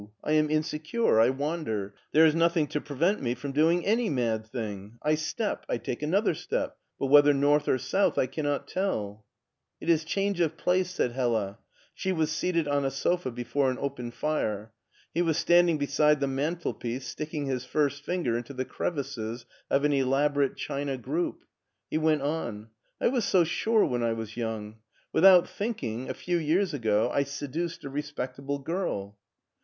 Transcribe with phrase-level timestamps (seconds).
[0.23, 1.19] I am insecure.
[1.19, 1.93] I wander.
[2.11, 4.97] There is nothing to prevent me from doing any mad thing.
[5.03, 5.63] I step.
[5.69, 9.23] I take another step, but whether north or south I cannot tell."
[9.79, 11.59] It is change of place," said Hella.
[11.93, 14.71] She was seated on a sofa before an open fire.
[15.13, 19.85] He was standing beside the mantelpiece, sticking his first finger into the crev ices of
[19.85, 21.43] an elaborate china group.
[21.91, 24.77] He went on:I was so sure when I was young.
[25.13, 29.19] Without think ing, a few years ago, I seduced a respectable girl."